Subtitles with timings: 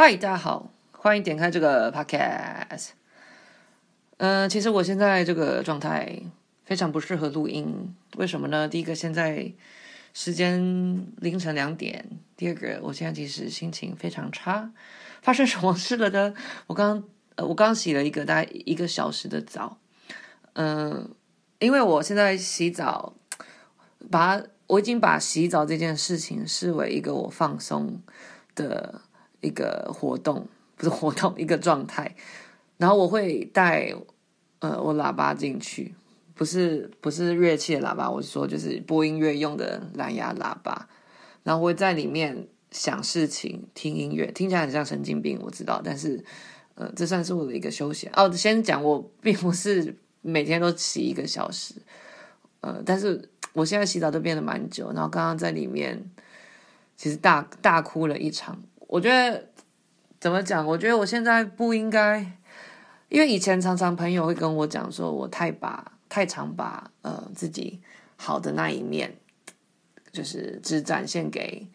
[0.00, 2.90] 嗨，大家好，欢迎点开这个 podcast。
[4.18, 6.22] 嗯、其实我现在这个状态
[6.64, 8.68] 非常不适合录音，为什么呢？
[8.68, 9.52] 第一个，现在
[10.14, 12.00] 时间凌晨两点；
[12.36, 14.70] 第二个，我现在其实心情非常差。
[15.20, 16.32] 发生什么事了呢？
[16.68, 17.02] 我刚
[17.34, 19.78] 呃，我刚洗了一个大概一个小时的澡。
[20.52, 21.12] 嗯、
[21.58, 23.14] 因为我现在洗澡，
[24.08, 28.00] 把我已经把洗澡这件事情视为一个我放松
[28.54, 29.02] 的。
[29.40, 30.46] 一个活动
[30.76, 32.14] 不是活动，一个状态。
[32.76, 33.92] 然后我会带
[34.60, 35.94] 呃我喇叭进去，
[36.34, 40.88] 不是不是乐器的喇叭，我是说就是播音乐用的蓝牙喇叭。
[41.42, 45.80] 然后我会在里面想事情、听音乐，听起来很像神经病，我知道。
[45.82, 46.22] 但是
[46.76, 48.12] 呃，这算是我的一个休闲。
[48.14, 51.74] 哦，先讲我并不是每天都洗一个小时，
[52.60, 54.92] 呃，但是我现在洗澡都变得蛮久。
[54.92, 56.04] 然后刚刚在里面
[56.96, 58.62] 其实大大哭了一场。
[58.88, 59.50] 我觉得
[60.18, 60.66] 怎么讲？
[60.66, 62.18] 我觉得我现在不应该，
[63.10, 67.82] 因为以前常常朋友会跟我讲说，我太把太常把呃自己
[68.16, 69.14] 好的那一面，
[70.10, 71.68] 就是只展现给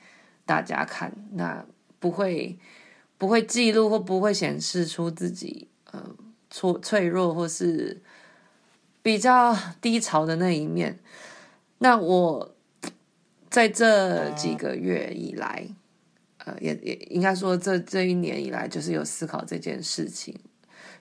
[0.43, 1.63] 大家看，那
[1.99, 2.57] 不会
[3.19, 6.03] 不会记录或不会显示出自己呃
[6.49, 8.01] 脆脆弱或是
[9.03, 10.97] 比较低潮的那一面。
[11.77, 12.55] 那我
[13.51, 15.67] 在这几个月以来。
[16.45, 20.37] 呃，也也应该说，这这一年以来，就是有思考这件事情，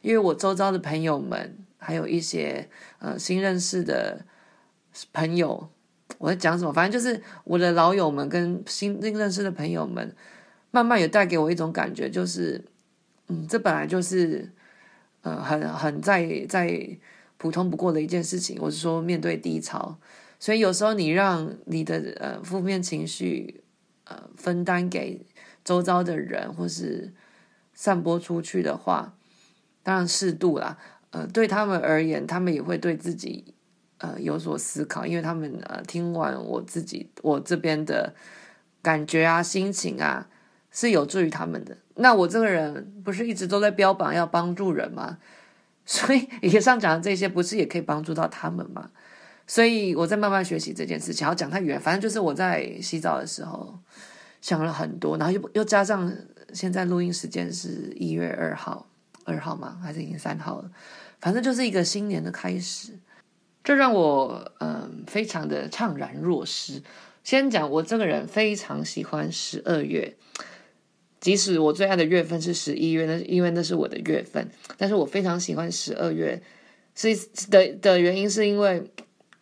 [0.01, 2.69] 因为我周遭的朋友们，还有一些
[3.01, 4.25] 呃新认识的
[5.12, 5.69] 朋友，
[6.19, 6.73] 我在讲什么？
[6.73, 10.15] 反正就是我的老友们跟新认识的朋友们，
[10.71, 12.65] 慢慢也带给我一种感觉，就是，
[13.27, 14.49] 嗯，这本来就是
[15.23, 16.89] 呃很很再再
[17.37, 18.59] 普通不过的一件事情。
[18.61, 19.99] 我是说，面对低潮，
[20.39, 23.65] 所以有时候你让你的呃负面情绪
[24.05, 25.27] 呃分担给。
[25.65, 27.13] 周遭的人，或是
[27.75, 29.15] 散播出去的话，
[29.83, 30.79] 当然适度啦。
[31.11, 33.55] 呃，对他们而言，他们也会对自己
[33.99, 38.15] 呃有所思考，因为他们呃听完我自己我这边的
[38.81, 40.28] 感觉啊、心情啊，
[40.71, 41.77] 是有助于他们的。
[41.97, 45.19] 那我这个人不是一直都在标榜要帮助人吗？
[45.84, 48.91] 所以以上讲的这些，不是也可以帮助到他们吗？
[49.47, 51.27] 所以我在慢慢学习这件事情。
[51.27, 53.78] 要，讲太远，反正就是我在洗澡的时候。
[54.42, 56.12] 想了很多，然后又又加上
[56.53, 58.86] 现在录音时间是一月二号，
[59.25, 59.78] 二号吗？
[59.80, 60.70] 还是已经三号了？
[61.20, 62.98] 反正就是一个新年的开始，
[63.62, 66.82] 这让我嗯非常的怅然若失。
[67.22, 70.16] 先讲我这个人非常喜欢十二月，
[71.20, 76.42] 即使我最爱的月份是十一月，那因为那是我的月份，但是我非常喜欢十二月，
[76.97, 77.16] 是
[77.48, 78.91] 的的原因是因为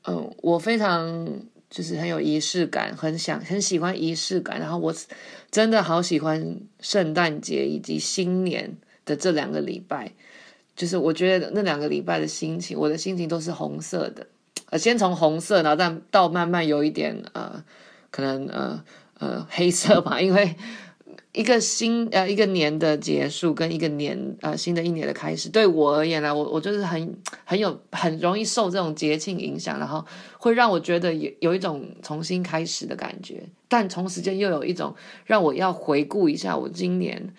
[0.04, 1.26] 嗯我非常。
[1.70, 4.92] 就是很有仪式感，很想很喜欢仪式感，然后我
[5.50, 10.12] 真的好喜欢圣诞节以及新年的这两个礼拜，
[10.76, 14.26] 就是我觉得那两个礼拜的心情，我的心情都是红色的，
[14.70, 17.64] 呃，先从红色，然后但到慢慢有一点呃，
[18.10, 18.84] 可能呃
[19.20, 20.56] 呃黑色吧，因为。
[21.32, 30.04] 一个新呃一个年的结束跟一个年呃新的一年的开始，对我而言呢，我我就是很很有很容易受这种节庆影响，然后
[30.38, 34.92] 会让我觉得有有一种重新开始的感觉，但同时间又有一种
[35.24, 37.32] 让我要回顾一下我今年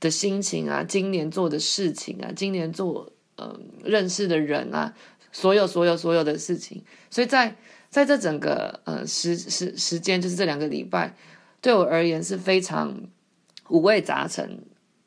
[0.00, 4.94] 的心情啊，今年做的事情啊，今年做呃认识的人啊，
[5.32, 7.54] 所有所有所有的事情，所以在
[7.90, 11.14] 在这整个呃时时时间，就是这两个礼拜，
[11.60, 13.02] 对我而言是非常。
[13.70, 14.58] 五味杂陈，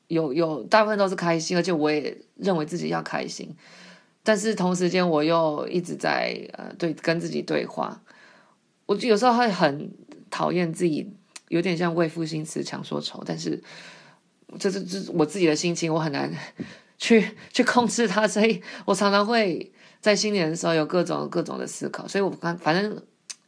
[0.07, 3.55] 有有大部分都是开心，而且我也认为自己要开心，
[4.23, 8.01] 但是同时间我又一直在呃对跟自己对话，
[8.87, 9.91] 我就有时候会很
[10.31, 11.07] 讨厌自己，
[11.49, 13.61] 有点像为赋新词强说愁，但是
[14.57, 16.33] 这是这我自己的心情，我很难
[16.97, 22.99] 去 去控制它，所以我常常会在新年的时候有各种各种的思考，所以我刚反正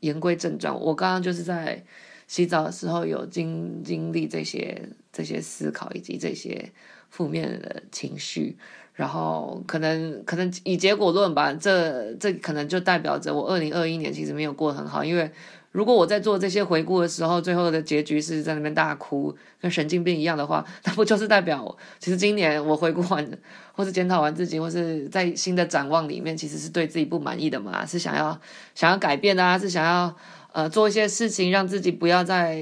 [0.01, 1.83] 言归正传，我刚刚就是在。
[2.29, 4.79] 洗澡的时候有经经历这些
[5.11, 6.71] 这些思考以及这些
[7.09, 8.55] 负面的情绪，
[8.93, 15.31] 然后可能可能以结果论吧，这这可能就代表着我二零二一年其实没有过很好，因为
[15.71, 23.27] 如果我在做这些回顾的时候，最后的结局是在那边大哭，跟神经病一样的话， 那不就是代表其实今年我回顾完
[23.73, 27.83] 或是检讨完自己，或是在新的展望里面，其实是对自己不满意的嘛？
[27.83, 28.39] 是想要
[28.75, 29.57] 想要改变啊？
[29.57, 30.15] 是想要？
[30.51, 32.59] 呃，做一些事情，让自己不要再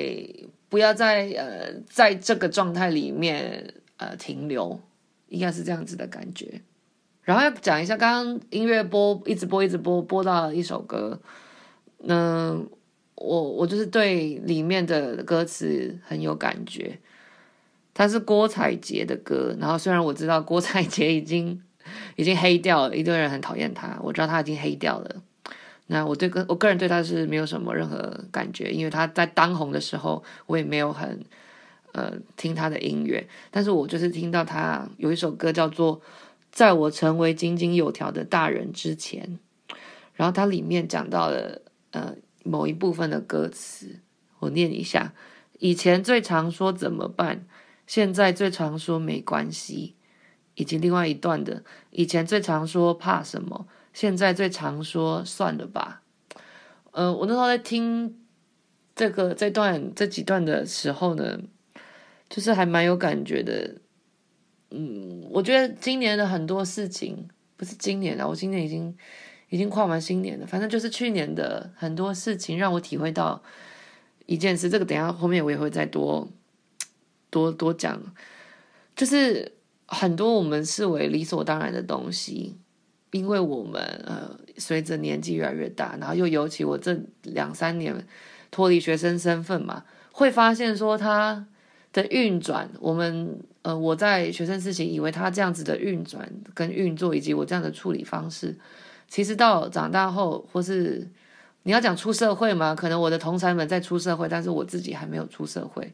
[0.69, 4.79] 不要再呃，在这个状态里面呃停留，
[5.29, 6.61] 应该是这样子的感觉。
[7.23, 11.19] 然后要讲一下，刚刚音乐播一直播一直播，播到一首歌，
[12.03, 12.67] 嗯，
[13.15, 16.99] 我我就是对里面的歌词很有感觉。
[17.93, 19.55] 它是郭采洁的歌。
[19.59, 21.61] 然后虽然我知道郭采洁已经
[22.15, 25.15] 已经黑掉了，一堆人很讨厌他，我知道他已经黑掉了。
[25.89, 31.23] 那我对个我个人对他是没有什么任何感觉，因为他在当红的时候，我也没有很
[31.93, 33.25] 呃听他的音乐。
[33.49, 35.99] 但是我就是听到他有一首歌叫做
[36.51, 39.39] 《在我成为井井有条的大人之前》，
[40.13, 41.61] 然后它里面讲到了
[41.91, 42.13] 呃
[42.43, 44.01] 某一部分的歌词，
[44.39, 45.13] 我念一下：
[45.59, 47.45] 以前最常说怎么办，
[47.85, 49.95] 现在最常说没关系，
[50.55, 53.67] 以及另外一段的以前最常说怕什么。
[53.97, 56.03] 现在最常说算了吧，
[56.91, 58.15] 嗯、我那时候在听
[58.95, 61.39] 这个这段这几段的时候呢，
[62.29, 63.73] 就是还蛮有感觉的。
[64.69, 68.95] 嗯，我觉得今年的很多事情不是今年了，我今年已经
[69.49, 73.41] 已经跨完新年了，反正就是去年的很多事情让我体会到
[74.27, 74.69] 一件事。
[74.69, 76.27] 这个等下后面我也会再多
[77.31, 77.99] 多多讲，
[78.95, 79.53] 就是
[79.87, 82.57] 很多我们视为理所当然的东西。
[83.11, 88.05] 因为我们呃，随着年纪越来越大，然后又尤其我这两三年
[88.51, 91.47] 脱离学生身份嘛，会发现说他
[91.93, 98.57] 的运转，我们呃，我在学生时期以为他这样子的运转跟运作，以及我这样的处理方式，
[99.07, 101.07] 其实到长大后，或是
[101.63, 105.93] 你要讲出社会嘛，可能我的同侪们在出社会，但是我自己还没有出社会，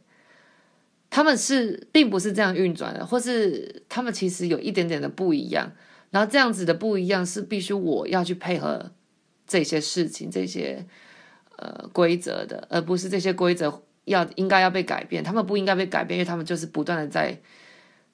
[1.12, 5.72] 他们是并不是这样运转的，或是他们其实有一点点的不一样。
[6.14, 8.92] 然后这样子的不一样是必须我要去配合
[9.48, 10.86] 这些事情、这些
[11.58, 15.24] 呃规则的，而不是这些规则要应该要被改变。
[15.24, 17.36] 他们不应该被改变，因为他们就是不断的在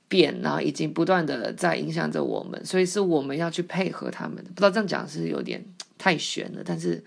[0.07, 4.37] 变，然后已经不断的在影响着我们，所以是我们要去配合他们。
[4.37, 5.65] 不知道这样讲是有点
[5.97, 7.03] 太玄了，但是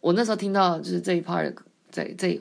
[0.00, 1.54] 我那时候听到就是这一 part
[1.90, 2.40] 这这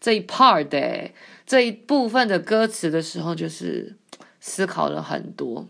[0.00, 1.10] 这一 part 的
[1.46, 3.94] 这一部分的歌词的时候，就是
[4.40, 5.68] 思考了很多。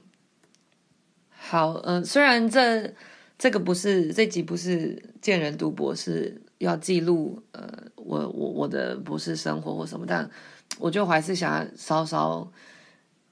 [1.54, 2.92] 好，嗯、呃，虽然这
[3.38, 10.28] 这个不是这集不是见人读博士要记录，呃，我我我的博士生活或什么，但
[10.80, 12.50] 我就还是想要稍稍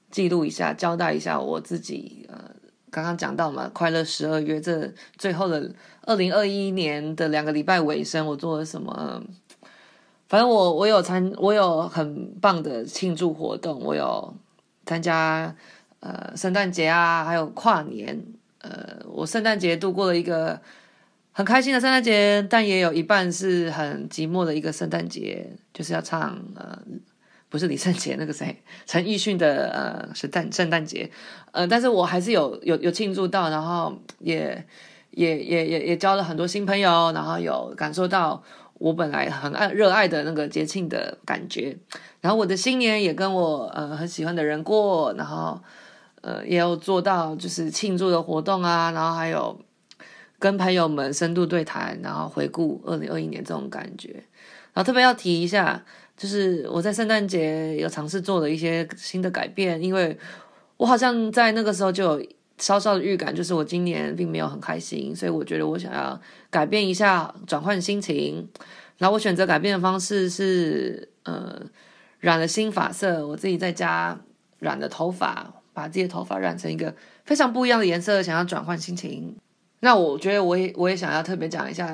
[0.09, 2.25] 记录一下，交代一下我自己。
[2.29, 2.49] 呃，
[2.89, 9.21] 刚刚讲到嘛，快乐十二月这最后的二零二一年的两个礼拜尾声，我做了什么？
[10.29, 14.33] 反正我我有参，我有很棒的庆祝活动，我有
[14.85, 15.53] 参加。
[16.05, 18.21] 呃，圣诞节啊，还有跨年，
[18.59, 20.59] 呃，我圣诞节度过了一个
[21.31, 26.77] 很开心的圣诞节，但也有一半是很寂寞的一个圣诞节，就是要唱呃，
[27.47, 31.09] 不是李圣杰那个谁，陈奕迅的呃圣诞圣诞节，
[31.53, 34.61] 呃，但是我还是有有有庆祝到，然后也
[35.11, 41.77] 也也也也交了很多新朋友，然后有感受到我本来很爱热爱的那个节庆的感觉，
[42.19, 45.57] 然后我的新年也跟我呃很喜欢的人过，然后。
[46.23, 49.59] 呃，也有做到就是庆祝的活动啊，然后还有
[50.39, 54.09] 跟朋友们深度对谈，然后回顾二零二一年这种感觉。
[54.73, 55.83] 然后特别要提一下，
[56.15, 60.17] 就是我在圣诞节有尝试做了一些新的改变，因为
[60.77, 62.27] 我好像在那个时候就有
[62.57, 66.17] 稍稍的预感，就是我今年并没有很开心，所以我觉得我想要
[66.49, 68.47] 改变一下，转换心情。
[68.97, 71.61] 然后我选择改变的方式是，呃，
[72.19, 74.17] 染了新发色，我自己在家
[74.59, 75.53] 染了头发。
[75.73, 76.93] 把自己的头发染成一个
[77.25, 79.35] 非常不一样的颜色，想要转换心情。
[79.79, 81.93] 那我觉得我也我也想要特别讲一下，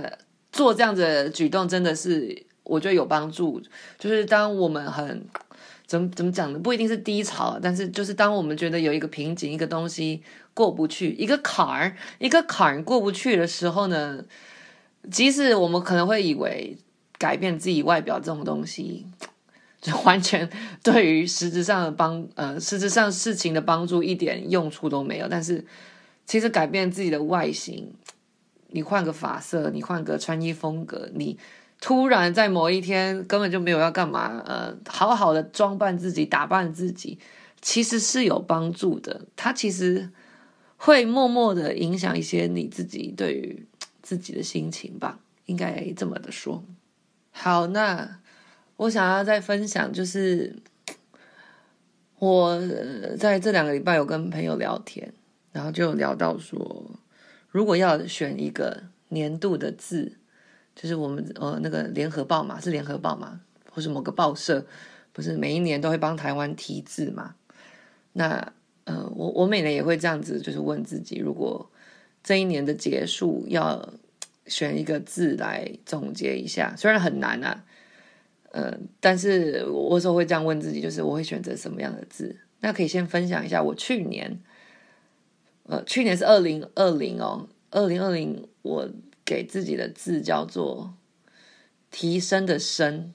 [0.52, 3.62] 做这样子的举动真的是我觉得有帮助。
[3.98, 5.26] 就是当我们很
[5.88, 6.60] 怎么怎么讲呢？
[6.60, 10.22] 不一定是低潮，但是就是当我们觉得有一个瓶颈，一个东西
[10.54, 14.24] 过不去，一个坎儿，一个坎儿过不去的时候呢，
[15.10, 16.78] 即使我们可能会以为
[17.18, 19.08] 改变自己外表这种东西。
[19.82, 20.50] 就 完全
[20.84, 25.28] 对于实质上的帮呃，实质上事情的帮助一点用处都没有。
[25.30, 25.66] 但是
[26.26, 27.94] 其实改变自己的外形，
[28.72, 31.38] 你换个发色，你换个穿衣风格，你
[31.80, 37.18] 突然在某一天根本就没有要干嘛，呃，好好的装扮自己，打扮自己，
[37.62, 39.28] 其实是有帮助的。
[39.38, 40.10] 它其实
[40.76, 43.66] 会默默的影响一些你自己对于
[44.02, 46.66] 自己的心情吧，应该这么的说。
[47.32, 48.20] 好，那。
[48.80, 50.56] 我想要再分享，就是
[52.18, 52.58] 我
[53.18, 55.12] 在这两个礼拜有跟朋友聊天，
[55.52, 56.90] 然后就聊到说，
[57.50, 60.14] 如果要选一个年度的字，
[60.74, 64.66] 就是我们呃那个联合报嘛，是联合报嘛，或是某个报社，
[65.12, 67.36] 不是每一年都会帮台湾题字嘛？
[68.14, 68.54] 那
[68.86, 71.70] 呃，我我每年也会这样子，就是问自己，如果
[72.24, 73.94] 这一年的结束要
[74.48, 77.66] 选一个字来总结一下，虽然很难啊。
[78.52, 82.36] 呃，但是我有时候会这样问自己，就是我会选择什么样的字？
[82.62, 84.42] 那可以先分享一下，我去年，
[85.64, 88.90] 呃，去年是二零二零哦，二零二零我
[89.24, 90.96] 给自己的字叫做
[91.92, 93.14] 提升的升，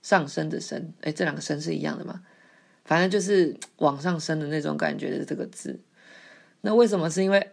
[0.00, 2.22] 上升的升，哎，这两个升是一样的吗？
[2.84, 5.80] 反正就是 往上升的那种感觉的这个字。
[6.60, 7.10] 那为什么？
[7.10, 7.50] 是因为，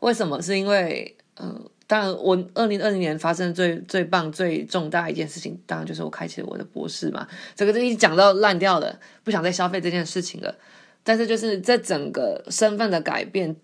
[0.00, 0.42] 为什么？
[0.42, 1.70] 是因为，嗯、呃。
[1.88, 7.26] 当然，我二零二零年发生最最棒、最重大一件事情，当然就是我开启了我的博士嘛。
[7.56, 10.54] 这个就一讲到烂掉了，不想再消费这件事情了。
[11.02, 13.56] 但是，就是这整个身份的改变，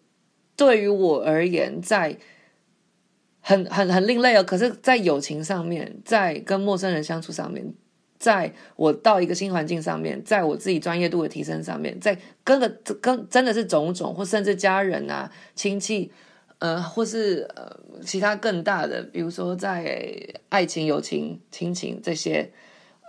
[0.56, 2.16] 对于我而言，在
[3.40, 4.42] 很很很另类哦。
[4.42, 7.74] 可是，在友情上面，在跟陌生人相处上面，
[8.18, 12.70] 在我到一个新环境上面，在我自己专业度的提升上面，在跟个
[13.02, 16.10] 跟真的是种种，或甚至家人啊、亲戚。
[16.60, 20.16] 呃，或是呃，其他更大的，比如说在
[20.48, 22.50] 爱情、友情、亲情这些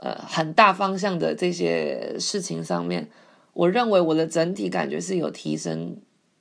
[0.01, 3.09] 呃很大方向的这些事情上面，
[3.53, 5.97] 我认为我的整体感觉是有提升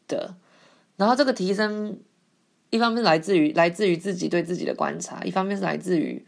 [0.09, 0.35] 的。
[0.97, 1.99] 然后这个提升，
[2.71, 6.25] 一方面来自于来自于自己对自己的观察，一方面是来自于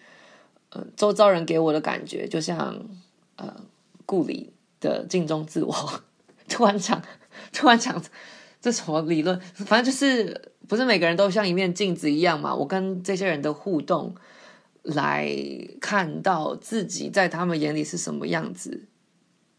[0.70, 2.80] 呃周遭人给我的感觉，就像
[3.36, 3.60] 呃
[4.04, 6.02] 顾里的镜中自我，
[6.48, 7.02] 突然讲，
[7.52, 8.00] 突然讲。
[8.66, 9.38] 这什么理论？
[9.54, 12.52] 反正就是不是每个人都像一面镜子一样嘛。
[12.52, 14.12] 我跟这些人的互动，
[14.82, 15.32] 来
[15.80, 18.88] 看到自己在他们眼里是什么样子，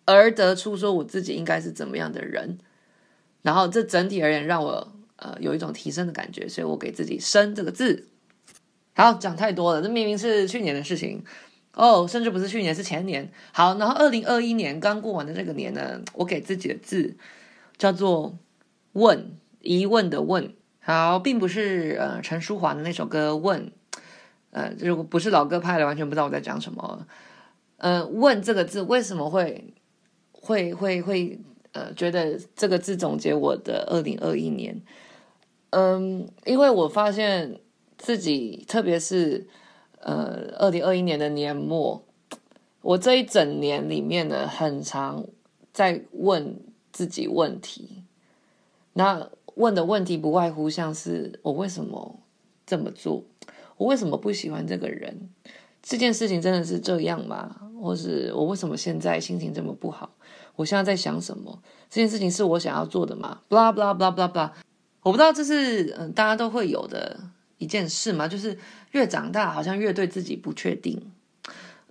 [0.03, 2.57] 而得出说我自己应该是怎么样的人。
[3.43, 8.09] 然后这整体而言让我呃有一种提升的感觉，所以我给自己“升”这个字。
[8.93, 11.23] 好，讲太多了，这明明是去年的事情
[11.75, 13.31] 哦，甚至不是去年，是前年。
[13.53, 17.15] 好，然后二零二一年刚过完的这个年呢，我给自己的字
[17.77, 18.37] 叫做。
[18.97, 23.71] 问疑问的问，好，并不是呃陈淑桦的那首歌问，
[24.49, 27.05] 呃，如果不是老歌派的，完全不知道我在讲什么。
[27.77, 29.75] 呃，问这个字为什么会
[30.31, 31.39] 会会会
[31.73, 34.81] 呃觉得这个字总结我的二零二一年？
[35.69, 37.59] 嗯，因为我发现
[37.99, 39.45] 自己，特别是
[39.99, 42.03] 呃二零二一年的年末，
[42.81, 45.23] 我这一整年里面呢，很常
[45.71, 46.59] 在问
[46.91, 48.05] 自己问题。
[48.97, 52.19] 那问的问题不外乎像是我为什么
[52.65, 53.23] 这么做，
[53.77, 55.29] 我为什么不喜欢这个人，
[55.83, 57.57] 这件事情真的是这样吗？
[57.79, 60.09] 或是我为什么现在心情这么不好？
[60.55, 61.61] 我现在在想什么？
[61.91, 64.51] 这件事情是我想要做的吗？blah blah blah blah blah，
[65.03, 67.19] 我不知道这是嗯大家都会有的
[67.59, 68.27] 一件事吗？
[68.27, 68.57] 就是
[68.93, 71.11] 越长大好像越对自己不确定，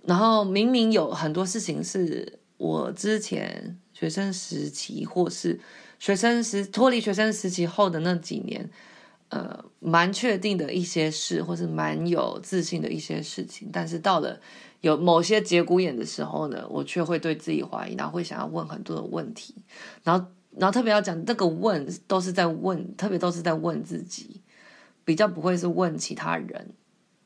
[0.03, 5.61] 然后明明有很多事情是我之前学生时期或是。
[5.99, 8.69] 学生时脱离学生时期后的那几年，
[9.29, 14.39] 呃，蛮确定的一些事，或是蛮有自信的一些事情，但是到了
[14.81, 19.55] 有某些节骨眼的时候呢，我却会对自己怀疑，然后会想要问很多的问题，
[20.03, 20.27] 然后，
[20.57, 24.41] 然后特别要讲这个问都是在问，特别都是在问自己，
[25.03, 26.73] 比较不会是问其他人。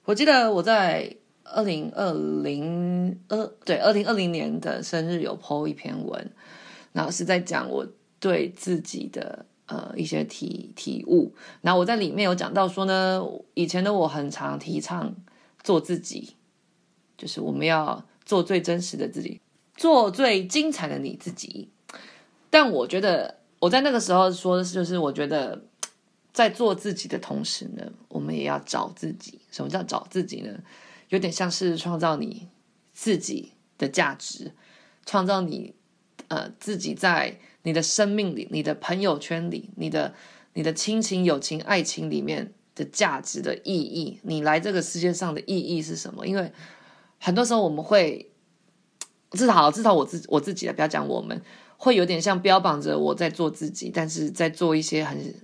[0.05, 6.31] 我记得我在二零二零二对二零二零年的生日有 po 一篇文，
[6.93, 7.85] 然后是在讲我。
[8.21, 13.19] 对自己的呃一些体体悟，然后我在里面有讲到说呢，
[13.55, 15.15] 以前的我很常提倡
[15.63, 16.35] 做自己，
[17.17, 19.41] 就是我们要做最真实的自己，
[19.75, 21.71] 做最精彩的你自己。
[22.51, 25.63] 但我觉得我在那个时候说的是，就是我觉得
[26.31, 29.39] 在做自己的同时呢，我们也要找自己。
[29.49, 30.59] 什么叫找自己呢？
[31.09, 32.47] 有点像是创造你
[32.93, 34.51] 自己的价值，
[35.07, 35.73] 创造你
[36.27, 37.39] 呃自己在。
[37.63, 40.13] 你的生命里，你的朋友圈里，你的
[40.53, 46.25] 你的亲情、友情、爱情里面的价值的意义，你来这个世界上的意义是什么？
[46.25, 46.51] 因为
[47.19, 48.31] 很多时候我们会，
[49.31, 51.39] 至少至少我自我自己的，不要讲我们，
[51.77, 55.35] 会有点像标榜着我在做自己，但是在做一些很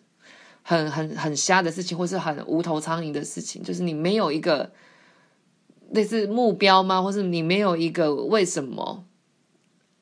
[0.63, 4.71] 很很很瞎的事情，或是很无头苍蝇的事情，就是你没有一个
[5.91, 7.01] 类似目标吗？
[7.01, 9.05] 或是你没有一个为什么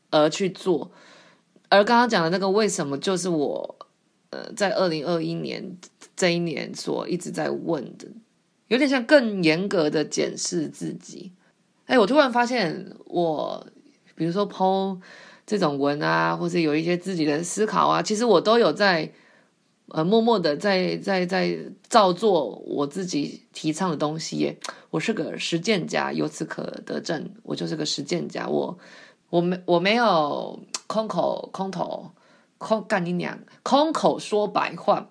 [0.10, 0.92] 而去做？
[1.70, 3.76] 而刚刚讲的那个为什么，就是我
[4.30, 5.78] 呃在二零二一年
[6.16, 8.08] 这一年所一直在问的，
[8.68, 11.34] 有点像更严格的检视自己。
[11.86, 13.66] 哎，我突然发现我，
[14.16, 15.00] 比如说 po
[15.46, 19.12] 这种文啊，或者有一些自己的思考啊，其实我都有在
[19.90, 21.58] 呃默默的在在在
[21.90, 24.58] 照做我自己提倡的东西耶。
[24.92, 28.48] 我是个实践家，由此可得证，我就是个实践家。
[28.48, 28.78] 我
[29.30, 30.60] 我没我没有。
[30.88, 32.12] 空口空头
[32.58, 33.40] 空干你娘！
[33.64, 35.10] 空口说白话，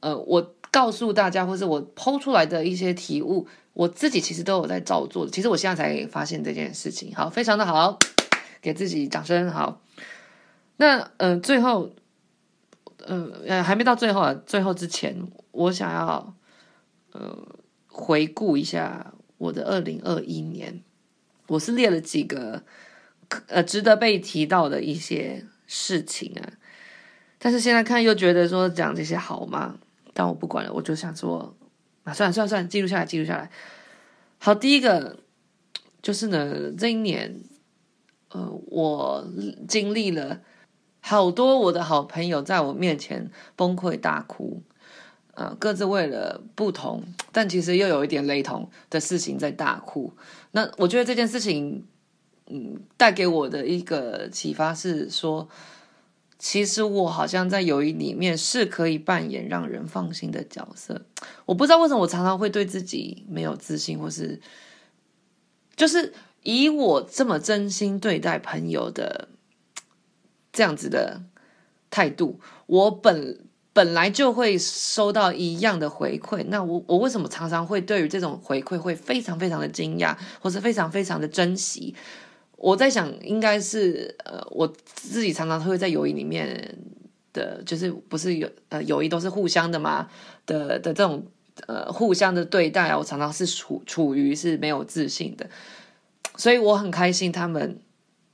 [0.00, 5.28] 呃，我告诉大家，或是我抛出来的一些体悟，我自己其实都有在照做。
[5.28, 7.98] 其实我现在才发现这件事情，好，非常的好，
[8.62, 9.50] 给自己掌声。
[9.50, 9.80] 好，
[10.76, 11.90] 那嗯、呃，最后，
[13.04, 16.34] 呃，还没到最后啊，最后之前，我想要
[17.12, 17.36] 呃
[17.88, 20.82] 回顾一下我的二零二一年，
[21.48, 22.62] 我是列了几个
[23.48, 26.52] 呃值得被提到的一些事情啊。
[27.38, 29.76] 但是现在看又觉得说讲这些好吗？
[30.12, 31.56] 但我不管了，我就想说，
[32.04, 33.50] 啊，算了算了算了，记录下来，记录下来。
[34.38, 35.20] 好，第一个
[36.02, 37.40] 就是呢，这一年，
[38.30, 39.26] 呃，我
[39.68, 40.40] 经历了
[41.00, 44.62] 好多我的好朋友在我面前崩溃大哭，
[45.34, 50.12] 呃，各自为了不同，但其实又有一点雷同的事情在大哭。
[50.50, 51.86] 那我觉得这件事情，
[52.50, 55.48] 嗯，带给我的一个启发是说。
[56.42, 61.02] 其实我好像在友谊里面是可以扮演让人放心的角色。
[61.44, 64.40] 我不知道为什么我常常会对自己没有自信，或是
[65.76, 69.28] 就是以我这么真心对待朋友的
[70.50, 71.20] 这样子的
[71.90, 76.42] 态度，我本本来就会收到一样的回馈。
[76.48, 81.94] 那我我为什么常常会对于这种回馈会非常非常的惊讶，或是非常非常的珍惜？
[82.60, 86.78] 我在想，应该是呃，我自己常常会在友谊里面
[87.32, 90.06] 的，就是不是有呃友谊都是互相的嘛
[90.44, 91.24] 的的这种
[91.66, 95.48] 呃互相的对待啊，我常常是处处于是没有自信的，
[96.36, 97.80] 所以我很开心他们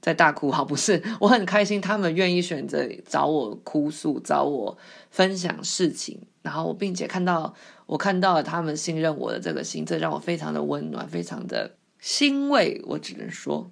[0.01, 1.01] 在大哭，好不是？
[1.21, 4.77] 我很开心他们愿意选择找我哭诉，找我
[5.09, 7.55] 分享事情，然后并且看到
[7.87, 13.71] 我看到了他们信任我的这个心，这让我非常的温暖，非常的欣慰，我只能说。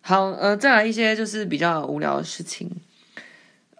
[0.00, 2.70] 好，呃，再来一些就是比较无聊的事情。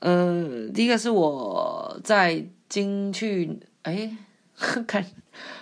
[0.00, 4.14] 呃，第一个是我在今去，哎，
[4.86, 5.04] 看，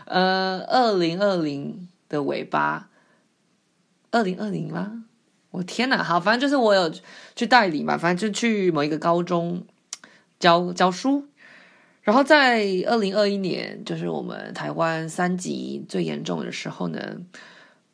[0.07, 2.89] 呃，二零二零的尾巴，
[4.11, 5.05] 二零二零吗？
[5.53, 6.03] 我天哪！
[6.03, 6.93] 好，反正就是我有
[7.35, 9.65] 去代理嘛，反正就去某一个高中
[10.41, 11.29] 教教书。
[12.03, 17.17] 然后在二零二一年，就是我们台湾三级最严重的时候呢。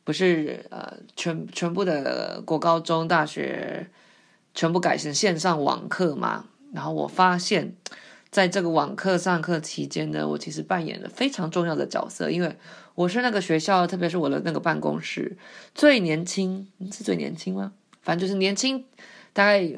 [0.03, 3.87] 不是呃，全全部的国高中大学
[4.53, 6.45] 全部改成线上网课嘛？
[6.73, 7.75] 然后我发现，
[8.29, 12.57] 在这个网课上课期间呢，我其实扮演了非常重要的角色，因为
[12.95, 15.37] 我是那个学校，特别是我的那个办公室
[15.73, 17.71] 最年轻，是最年轻吗？
[18.01, 18.83] 反正就是年轻，
[19.31, 19.77] 大概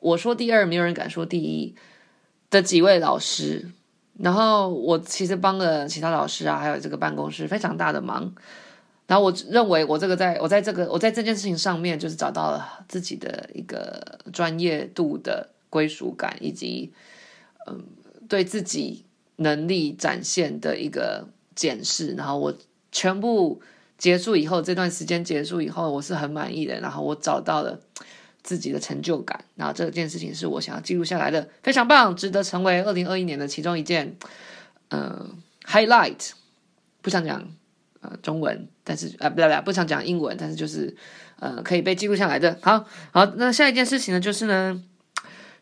[0.00, 1.74] 我说第二，没有人敢说第一
[2.50, 3.70] 的几位老师。
[4.16, 8.32] 然后我其实帮了其他老师啊，还有这个办公室非常大的忙。
[9.06, 16.90] 然后我认为，我这个在我在这个我在这件事情上面，就是找到了自己的一个专业度的归属感，以及
[17.66, 17.84] 嗯
[18.26, 19.04] 对自己
[19.36, 22.14] 能力展现的一个检视。
[22.14, 22.56] 然后我
[22.90, 23.60] 全部
[23.98, 26.80] 结束以后，这段时间结束以后，我是很满意的。
[26.80, 27.78] 然后我找到了
[28.42, 29.44] 自己的成就感。
[29.54, 34.16] 然后这件事情是我想要记录下来的，非常棒，值得成为二零二一年的其中一件
[34.88, 36.30] 嗯 highlight。
[37.02, 37.46] 不想讲。
[38.04, 40.94] 呃，中文，但是啊，不不不，不想讲英文，但是就是，
[41.40, 42.58] 呃，可以被记录下来的。
[42.60, 44.82] 好，好，那下一件事情呢，就是呢，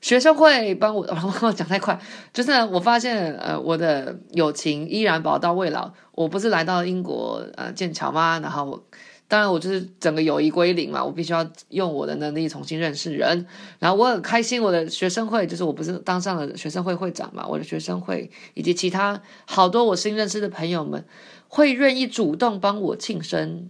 [0.00, 1.06] 学生会帮我，
[1.42, 1.96] 我讲太快，
[2.32, 5.92] 就是呢，我发现，呃，我的友情依然宝刀未老。
[6.14, 8.38] 我不是来到英国，呃，剑桥吗？
[8.40, 8.84] 然后我，
[9.28, 13.46] 当然我就是整个友谊归零嘛，我必须要用我的能力重新认识人。
[13.78, 21.02] 然后我很开心，我的学生会，就是我不是当上了学生会会长嘛，我的学生会以及其他好多我新认识的朋友们。
[21.54, 23.68] 会愿意主动帮我庆生，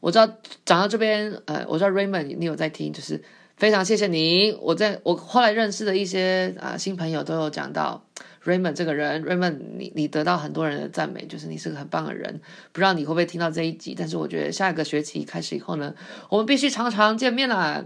[0.00, 0.26] 我知道
[0.64, 3.22] 讲到这边，呃，我知道 Raymond 你有在听，就是
[3.56, 4.50] 非常谢谢你。
[4.60, 8.04] 我在我后来认识的一些啊、新朋友都有讲到
[8.44, 12.40] Raymond 这个人，Raymond 你你得到很多人的赞美，就是你是个很棒的人。
[12.72, 15.94] 不知道你会不会听到这一集，但是我觉得下一个学期开始以后呢，
[16.28, 17.84] 我们必须常常见面啦。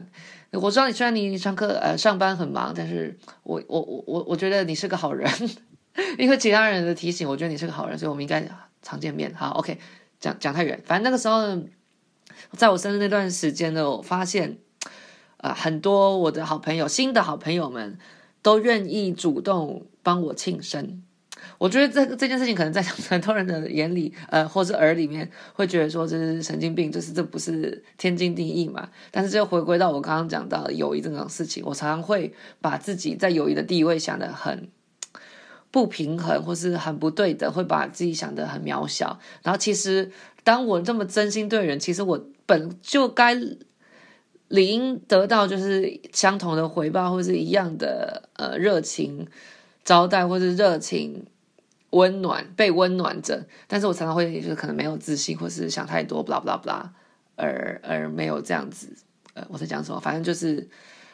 [0.52, 5.30] 我知道你虽然你上课呃上班很忙，但是我我我我我觉得你是个好人，
[6.16, 8.48] 因为其他人的提醒，我觉得你是个好人，所以我们应该。
[8.82, 9.78] 常见面，好，OK，
[10.20, 10.80] 讲讲太远。
[10.84, 11.62] 反正那个时候，
[12.52, 14.58] 在我生日那段时间呢，我发现，
[15.38, 17.98] 呃，很多我的好朋友，新的好朋友们，
[18.42, 21.02] 都愿意主动帮我庆生。
[21.56, 28.88] 我觉得这这件事情，可能在 很多人的眼里，呃，或是耳里面，会觉得说这是神经病，就是这不是天经地义嘛。
[29.10, 34.68] 但是，就回归到我刚刚讲到友谊这种事情，我常常会把自己在友谊的地位想得很。
[35.70, 39.18] 不平衡或是很不对的，会把自己想得很渺小。
[39.42, 40.10] 然后，其实
[40.42, 43.34] 当我这么真心对人，其实我本就该
[44.48, 49.28] 理应得到就是相同的回报，或是一样的呃热情
[49.84, 51.26] 招待，或是热情
[51.90, 56.88] 温暖，被温暖着，但是我常常会就是可能没有自信，或是想太多，blah blah blah，
[57.36, 58.96] 而而没有这样子。
[59.34, 60.00] 呃，我在讲什么？
[60.00, 60.66] 反正就是，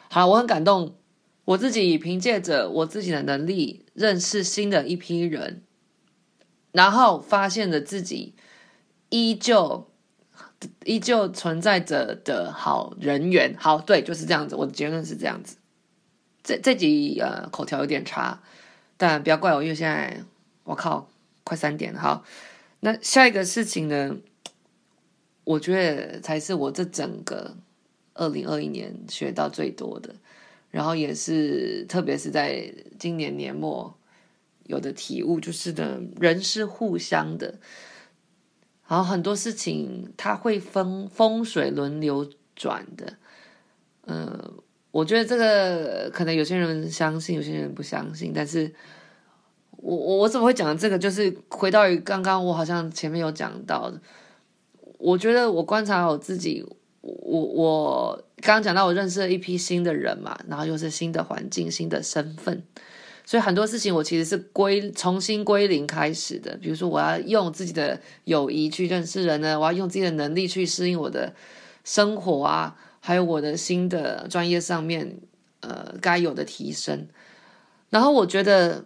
[0.09, 0.95] 好，我很感动，
[1.45, 5.63] 我自己凭借着我自己的能力认识新的一批人，
[6.71, 8.35] 然后发现了自己
[9.09, 9.89] 依旧
[10.83, 13.55] 依旧存在着的好人缘。
[13.57, 14.55] 好，对，就是这样子。
[14.55, 15.57] 我的结论是这样子。
[16.43, 18.41] 这这集呃口条有点差，
[18.97, 20.23] 但不要怪我，因为现在。
[20.67, 21.07] 我靠，
[21.43, 22.25] 快三点了，好，
[22.79, 24.17] 那下一个事情呢？
[25.43, 27.55] 我觉得才是我这整个
[28.15, 30.15] 二零二一年学到最多的，
[30.75, 33.97] 然后也是特别是在今年年末
[34.65, 37.55] 有的体悟，就是呢，人是互相的，
[38.85, 43.13] 然后很多事情它会风风水轮流转的，
[44.05, 44.53] 嗯，
[44.91, 48.73] 我觉得这个可能有些人相信，有些人不相信，但是。
[49.77, 50.97] 我我我怎么会讲这个？
[50.97, 54.01] 就是回到刚刚我好像前面有讲到的，
[54.97, 56.65] 我觉得我观察我自己，
[57.05, 62.63] 我我刚刚讲到我认识了一批新的人嘛，然后又是新的环境、新的身份，
[63.25, 66.57] 所以很多事情我其实是归重新归零开始的。
[66.57, 71.33] 比如说，我要用自己的友谊去认识人呢，我要用自己的能力去适应我的
[71.83, 75.19] 生活啊，还有我的新的专业上面
[75.61, 77.07] 呃该有的提升，
[77.89, 78.85] 然后我觉得。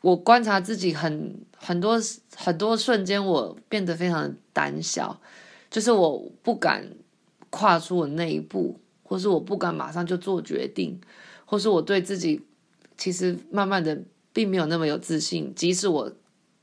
[0.00, 1.98] 我观察自己很很多
[2.36, 5.20] 很多瞬间，我变得非常的胆小，
[5.68, 6.88] 就是我不敢
[7.50, 11.00] 跨出我那一步，或是我不敢马上就做决定，
[11.44, 12.42] 或是我对自己
[12.96, 15.52] 其实慢慢的并没有那么有自信。
[15.54, 16.12] 即使我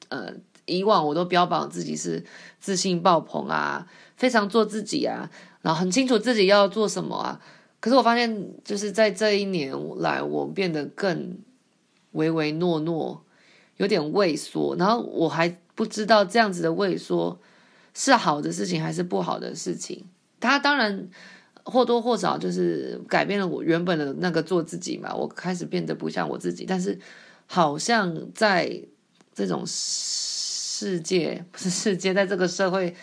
[0.10, 0.34] 呃
[0.66, 2.24] 以往我都标榜自己是
[2.60, 5.30] 自信爆棚啊，非常做自己啊，
[5.62, 7.42] 然后很清楚自己要做什么啊，
[7.80, 11.38] 可是我发现就是在这一年来，我变得更
[12.12, 13.22] 唯唯诺诺。
[13.78, 17.38] 有点畏缩，然后我还不知道这样子的畏缩
[17.94, 20.06] 是好的事情还是不好的事情。
[20.46, 21.10] 他当然
[21.64, 26.66] 或多或少就是改变了我原本的那个做自己嘛，我开始变得不像我自己。
[26.66, 27.00] 但是
[27.46, 28.82] 好像在
[29.34, 32.96] 这种世界，不是世界，在这个社会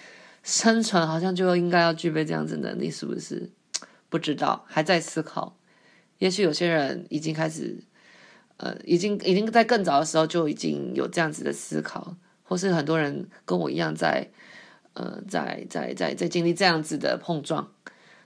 [0.43, 3.51] 生存，好像就应该要具备这样子能力，是不是？
[4.09, 5.57] 不知道，还在思考。
[6.19, 7.85] 也许有些人已经开始。
[8.59, 14.31] 呃，已经已经在更早的时候就已经有这样子的思考，或是很多人跟我一样在，
[14.95, 17.71] 呃，在在在在经历这样子的碰撞，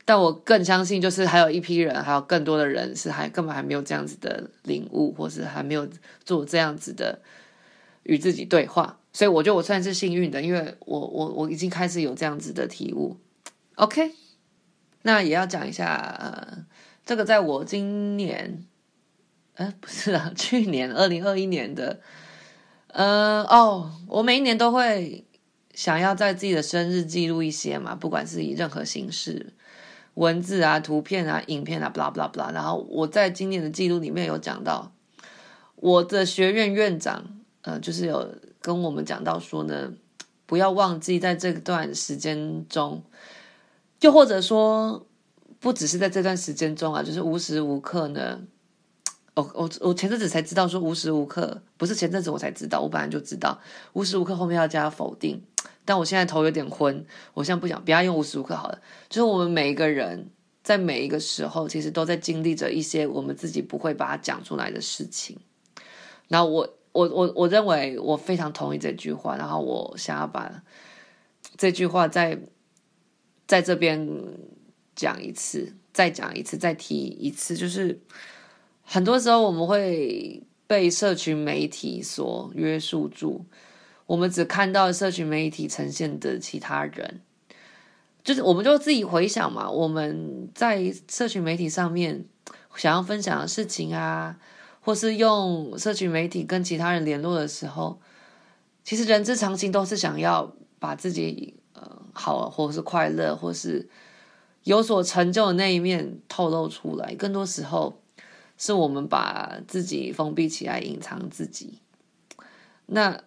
[0.05, 5.89] 但我更相信，就是还有一批人，还有更多的人是还根本还没有这样子的领悟，或是还没有
[6.25, 7.21] 做这样子的
[8.03, 13.17] 与自己对话，所以我觉得我算是幸运的，因为我我我已经开始有这样子的体悟。
[13.77, 14.13] OK，
[15.03, 16.65] 那也要讲一下，呃，
[17.05, 18.65] 这个在我今年。
[19.59, 21.99] 呃，不是啊，去年二零二一年的，
[22.89, 25.25] 呃，哦，我每一年都会
[25.77, 29.53] 想要在自己的生日记录一些嘛，不管是以任何形式，
[30.15, 32.51] 文字啊、图片啊、影片啊，blah blah blah。
[32.55, 34.91] 然后我在今年的记录里面有讲到，
[35.75, 38.27] 我的学院院长，呃，就是有
[38.63, 39.93] 跟我们讲到说呢，
[40.47, 43.03] 不要忘记在这段时间中，
[44.01, 45.07] 就或者说
[45.61, 48.41] 不只是在这段时间中啊，就是无时无刻呢。
[49.37, 53.61] 我我我前阵子才知道说无时无刻，不是前阵子我才知道，我本来就知道
[53.93, 55.43] 无时无刻后面要加否定，
[55.85, 60.31] 但我现在头有点昏，我现在不想不要用无时无刻好了，就是我们每一个人
[60.63, 65.39] 在每一个时候其实都在经历着一些我们自己不会把它讲出来的事情，
[66.29, 70.63] 然后我我我我认为我非常同意这句话，然后我想要把
[71.59, 72.41] 这句话在
[73.47, 74.09] 在这边
[74.95, 78.01] 讲一次，再讲一次，再提一次，就是。
[78.89, 83.45] 很多时候我们会被社群媒体所约束住，
[84.07, 87.21] 我们只看到社群媒体呈现的其他人，
[88.23, 92.25] 就是我们就自己回想嘛，我们在社群媒体上面
[92.77, 94.39] 想要分享的事情啊，
[94.81, 97.99] 或是用社群媒体跟其他人联络的时候，
[98.85, 103.89] 其实人之常情都是想要把自己呃好，或是快乐，或是
[104.63, 108.01] 有所成就的那一面透露出来，更多时候。
[108.59, 111.81] 是我们把自己封闭起来，隐藏自己。
[112.87, 113.21] 那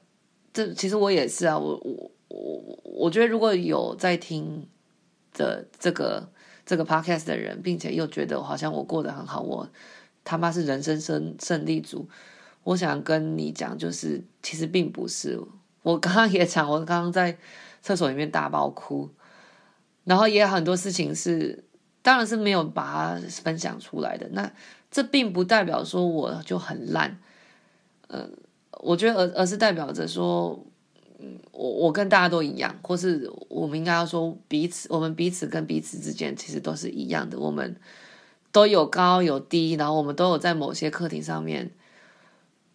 [0.54, 4.68] 这其实我也是啊，我我我我觉得如果有在听
[5.34, 6.28] 的这个
[6.65, 9.70] 这个 podcast 的人，并且又觉得好像我过得很好，我
[10.24, 12.08] 他妈是人生胜胜利组。
[12.63, 15.39] 我想跟你讲，就是其实并不是。
[15.84, 17.38] 我刚刚也讲，我刚刚在
[17.82, 19.10] 厕所里面大爆哭，
[20.06, 21.63] 然后也有很多事情是，
[22.02, 24.28] 当然是没有把它分享出来的。
[24.32, 24.52] 那。
[24.91, 27.19] 这并不代表说我就很烂，
[28.08, 28.28] 呃，
[28.82, 30.65] 我觉得而而是代表着说，
[31.19, 37.75] 嗯，我我跟大家都一样，或是我们应该要说彼此，我们彼此跟彼此之间其实都是一样的，我们
[38.52, 41.71] 都有高有低，然后我们都有在某些课题上面，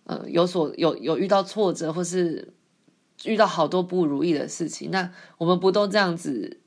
[0.04, 2.52] 呃，有所有有遇到挫折，或是
[3.24, 6.60] 遇到好多不如意的事情，那我们不都这样子，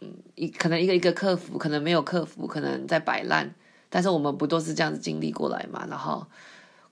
[0.00, 3.54] 嗯，一可能一个一个克服，可能没有克服，可能在摆烂，
[3.92, 6.26] 但是我们不都是这样子经历过来嘛，然后。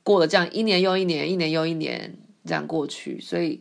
[0.03, 3.61] 过了这样一年又一年，一年又一年这样过去，所以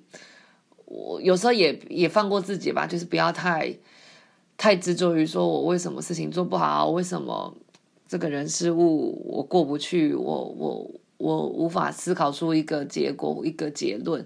[0.86, 3.76] 我有时候也也放过自己吧，就是不要太
[4.58, 7.54] 太执着于说我为什么事情做不好，为什么
[8.08, 14.26] 这个人事物我过不去，我我我无法思考出一个结果一个结论。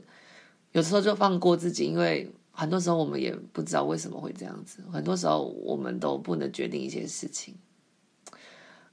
[0.72, 7.56] 有时候就放过自己，因为很多时候我们也不知道为什么会这样子，很多时候我们都不能决定一些事情。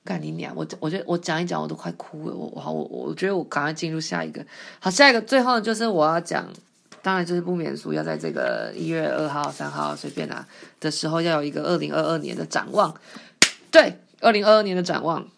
[0.02, 0.52] 干你娘！
[0.56, 2.34] 我我觉得我讲一讲我都快哭了。
[2.34, 4.44] 我我我我觉得我赶快进入下一个。
[4.78, 6.50] 好，下一个最后就是我要讲，
[7.02, 10.46] 当然就是不免俗，要在这个一月二号、三号随便拿
[10.80, 12.94] 的时候，要有一个二零二二年的展望。
[13.70, 15.28] 对，二零二二年的展望，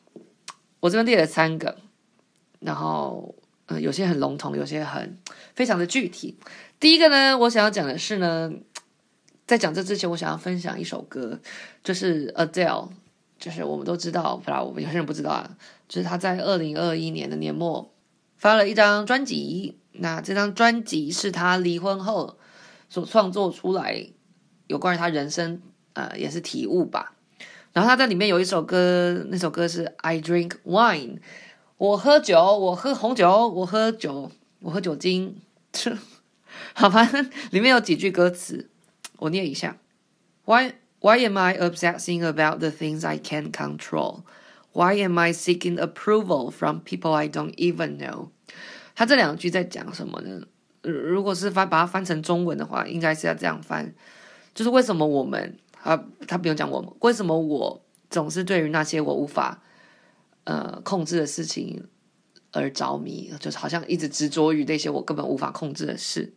[0.79, 1.77] 我这边列了三个，
[2.61, 3.35] 然后
[3.66, 5.18] 嗯、呃，有些很笼统，有些很
[5.57, 6.38] 非常的具体。
[6.79, 8.53] 第一个呢，我想要讲的是呢，
[9.44, 11.40] 在讲这之前，我想要分享一首歌，
[11.83, 12.90] 就是 Adele。
[13.42, 15.57] 就是我们都知道，不然我们有些人不知道啊。
[15.88, 17.92] 就是他在二零二一年的年末
[18.37, 22.38] 发了一张专辑，那这张专辑是他离婚后
[22.88, 24.07] 所创作出来，
[24.68, 25.61] 有关于他人生
[25.94, 27.16] 呃也是体悟吧。
[27.72, 31.18] 然后他在里面有一首歌，那首歌是 I Drink Wine，
[31.78, 35.37] 我喝酒，我喝红酒，我喝酒，我喝酒精。
[36.74, 37.11] 好吧，
[37.50, 38.70] 里面有几句歌词，
[39.18, 39.78] 我念一下
[40.44, 44.22] ：Why Why am I obsessing about the things I can't control?
[44.72, 48.28] Why am I seeking approval from people I don't even know?
[48.94, 50.46] 他这两句在讲什么呢？
[50.82, 53.92] 如果是翻把它翻成中文的话，应该是要这样翻，
[54.54, 59.60] 就是为什么我们啊，他不用讲我们，为什么我总是对于那些我无法
[60.44, 61.88] 呃控制的事情
[62.52, 66.32] 而着迷，就是好像一直执着于那些我根本无法控制的事，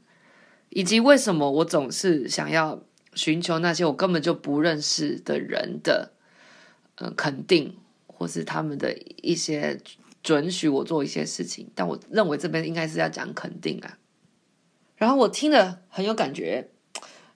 [0.69, 2.81] 以及为什么我总是想要。
[3.15, 6.11] 寻求那些我根本就不认识的人的，
[6.95, 7.75] 呃，肯定，
[8.05, 9.79] 或是他们的一些
[10.21, 13.97] 准许我做一些事情，但我认为这边应该是要讲肯定啊。
[14.97, 16.69] 然后我听了很有感觉，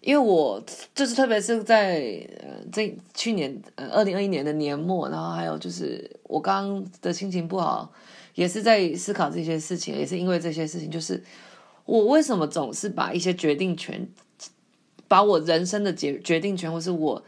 [0.02, 0.64] 因为我
[0.94, 2.00] 就是特别是在
[2.42, 7.92] 呃这去年呃二零二一年的年末，然后还有就是我刚刚的心情不好，
[8.36, 11.24] 也是在思考这些事情，也是因为这些事情，就是
[11.86, 14.10] 我为什么总是把一些决定权。
[15.10, 17.24] 把我人生的决决定权，或是我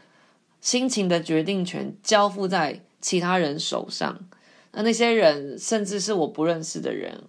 [0.60, 4.18] 心情的决定权交付在其他人手上，
[4.70, 7.24] 那那些人甚至是我不认识的人，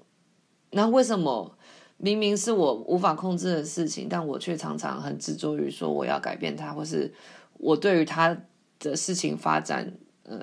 [0.70, 1.58] 那为什么
[1.98, 7.12] 明明是我无法控制的事情，但我却常常很执着于说我要改变他，或是
[7.58, 8.38] 我对于他
[8.80, 9.92] 的事情发展，
[10.24, 10.40] 呃，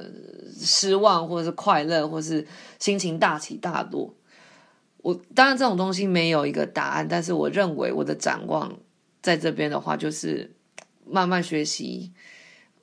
[0.59, 2.45] 失望，或是快乐，或是
[2.81, 4.13] 心情大起大落。
[5.03, 8.77] 我当然这种东西没有一个答案，但是我认为我的展望。
[9.23, 10.51] 在这边的话，就是
[11.07, 12.13] 慢慢学习，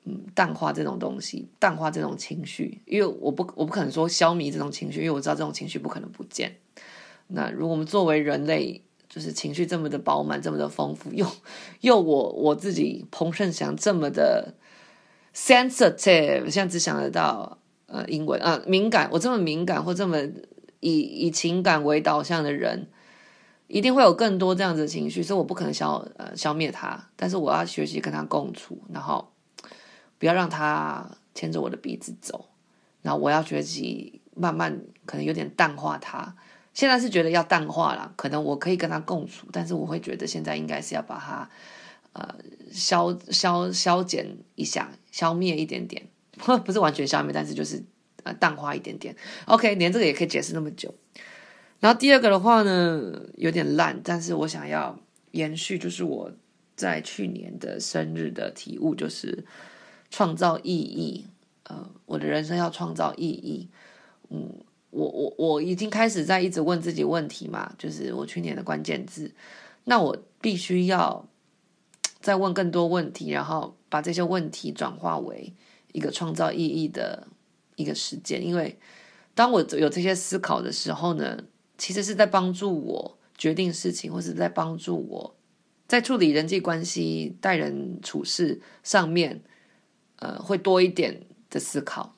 [0.04, 6.58] 嗯，淡化这种东西，淡化这种情绪，因为我不，我不可能说消弭这种情绪，因为我知道这种情绪不可能不见。
[7.28, 11.26] 那如果我们作为人类，就是情绪这么的饱满，这么的丰富，又
[11.82, 14.54] 又我我自己彭盛祥这么的
[15.34, 20.20] sensitive，现在只想得到呃英文啊敏感，我这么敏感或这么
[20.82, 22.88] 以以情感为导向的人。
[23.68, 29.32] 一定会有更多这样子的情绪，所以我不可能消呃消灭它，但是我要学习跟它共处，然后
[30.18, 32.50] 不要让它牵着我的鼻子走，
[33.02, 36.36] 然后我要学习慢慢可能有点淡化它。
[36.74, 41.50] 现在是觉得要淡化了，可能我可以跟他共处，但是我会觉得现在应该是要把它
[42.14, 42.36] 呃
[42.72, 46.08] 消消消减一下，消灭一点点，
[46.64, 47.84] 不是完全消灭，但是就是
[48.22, 49.16] 呃淡化一点点。
[49.46, 50.94] OK，连这个也可以解释那么久。
[51.80, 55.00] 然后第二个的话呢，有点烂，但是我想要
[55.32, 56.32] 延续，就是我
[56.76, 59.46] 在去年的生日的体悟，就是
[60.10, 61.28] 创造意义。
[61.64, 63.68] 呃，我的人生要创造意义。
[64.30, 64.50] 嗯，
[64.90, 69.32] 我我我已经开始在一直问自己问题嘛，就是我去年的关键字。
[69.84, 71.28] 那我必须要
[72.20, 75.54] 再问更多问题，然后把这些问题转化为
[75.92, 77.28] 一个创造意义的
[77.76, 78.46] 一个实践。
[78.46, 78.78] 因为
[79.36, 81.44] 当我有这些思考的时候呢，
[81.78, 85.36] 其实是在帮助我决定事情，或是在帮助我
[85.88, 89.42] 在处理人际关系、待人处事上面，
[90.18, 92.16] 呃，会多一点的思考。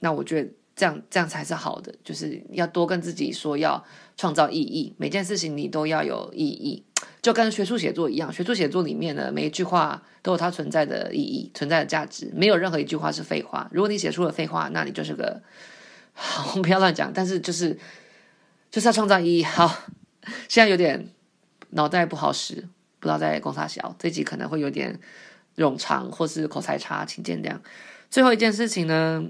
[0.00, 3.84] 那我觉得这样这样才是好的，就是要多跟自己说要
[4.16, 6.84] 创造意义，每件事情你都要有意义，
[7.22, 13.70] 就跟学术写作一样，学术写作里面呢，每一句话都有它存在的意义、存在的价值，没有任何一句话是废话。
[13.72, 15.40] 如果你写出了废话，那你就是个，
[16.12, 17.78] 好，不要乱讲，但是就是
[18.74, 19.44] 就是要创造意义。
[19.44, 19.72] 好，
[20.48, 21.08] 现在有点
[21.70, 22.56] 脑袋不好使，
[22.98, 24.98] 不知道在公啥小，这集可能会有点
[25.56, 27.60] 冗长或是口才差，请见谅。
[28.10, 29.24] 最后一件事情呢？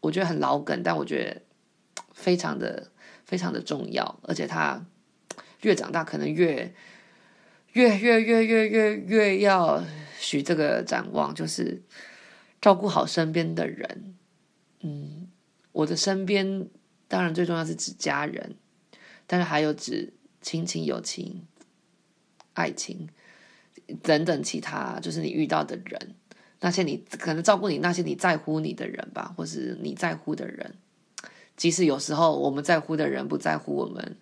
[0.00, 1.42] 我觉得很老梗，但我觉得
[2.14, 2.90] 非常的
[3.24, 4.84] 非常的重要，而且他
[5.60, 6.74] 越长大，可能越
[7.74, 9.84] 越越越越越越要
[10.18, 11.80] 许这个展望，就是
[12.60, 14.16] 照顾好身边的人。
[14.80, 15.28] 嗯，
[15.70, 16.68] 我的身边
[17.06, 18.56] 当然最重要是指家人，
[19.26, 21.46] 但是还有指亲情、友情、
[22.52, 23.08] 爱情
[24.02, 26.14] 等等其他，就是你遇到的人。
[26.60, 30.74] 那些你可能照顾你那些你在乎你的人吧，或是你在乎的人，
[31.56, 34.16] 即使有时候我们在乎的人不在乎我们，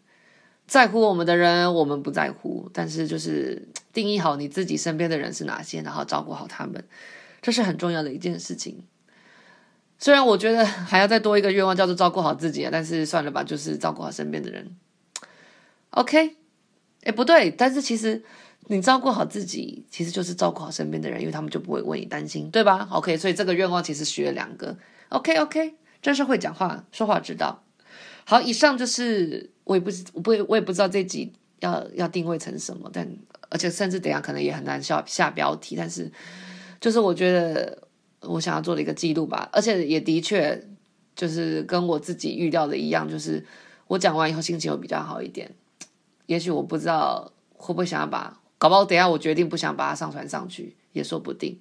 [0.66, 6.82] 在乎我们的人我们不在乎，但是就是定义好你自己身边的人是哪些，然后照顾好他们，
[7.40, 8.82] 这是很重要的一件事情。
[10.00, 14.76] 虽然我觉得还要再多一个愿望叫做照顾好自己，但是算了吧，就是照顾好身边的人。
[15.92, 16.37] OK，
[17.05, 18.22] 哎，不对，但是其实。
[18.68, 24.78] 你照顾好自己，其实就是照顾好身边的人，因为他们就不会为你担心，对吧？OK，所以这个愿望其实许了两个。
[25.09, 27.64] OK，OK，真是会讲话，说话知道。
[28.24, 33.07] 好，以上就是我也不我不我也不知道这集要要定位成什么，但
[33.50, 36.11] 而且甚至等下可能也很难下下标题，但是
[36.81, 37.76] 就是我觉得
[38.20, 40.68] 我想要做的一个记录吧，而且也的确
[41.16, 43.44] 就是跟我自己预料的一样，就是
[43.88, 45.50] 我讲完以后心情会比较好一点。
[46.26, 48.38] 也许我不知道会不会想要把。
[48.58, 51.58] 搞不好等下我决定不想把它上传上去也说不定，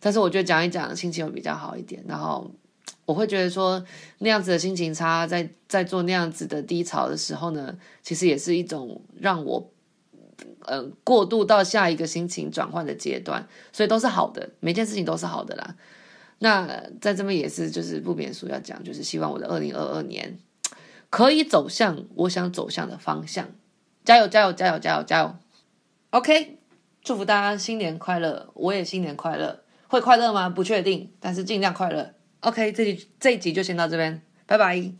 [0.00, 2.02] 但是我觉得讲一讲心情会比较好一点。
[2.08, 2.50] 然后
[3.04, 3.84] 我会觉得说
[4.20, 9.70] 那样子的心情差，在在做那样子的低潮的时候呢，其实也是一种让我
[10.38, 15.76] 嗯、呃、过渡到下一个心情转换的阶段，所以都是好的，每件事情都是好的啦。
[16.38, 16.66] 那
[16.98, 20.38] 在这边也是就是不免俗要讲，就是希望我的二零二二年
[21.10, 23.48] 可以走向我想走向的方向，
[24.08, 25.36] 加油加油加油加油加油
[26.12, 26.56] ！OK，
[27.02, 28.48] 祝福大家新年快乐！
[28.54, 30.48] 我也新年快乐，会快乐吗？
[30.48, 32.14] 不确定，但是尽量快乐。
[32.40, 34.92] OK，这集这一集就先到这边，拜拜。